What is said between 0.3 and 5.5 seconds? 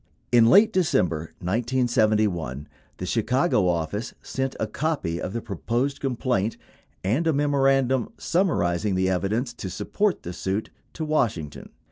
In late December 1971, the Chicago office sent a copy of the